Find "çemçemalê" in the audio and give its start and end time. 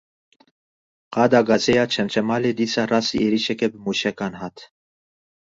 1.91-2.51